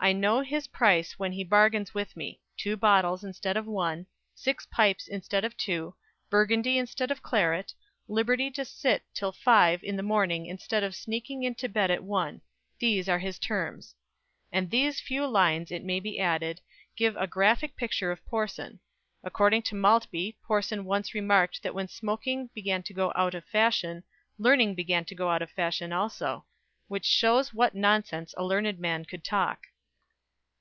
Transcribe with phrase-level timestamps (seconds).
[0.00, 4.64] I know his price when he bargains with me; two bottles instead of one, six
[4.64, 5.96] pipes instead of two,
[6.30, 7.74] burgundy instead of claret,
[8.06, 12.40] liberty to sit till five in the morning instead of sneaking into bed at one:
[12.78, 13.96] these are his terms:"
[14.52, 16.60] and these few lines, it may be added,
[16.96, 18.78] give a graphic picture of Porson.
[19.24, 24.04] According to Maltby, Porson once remarked that when smoking began to go out of fashion,
[24.38, 26.46] learning began to go out of fashion also
[26.86, 29.64] which shows what nonsense a learned man could talk.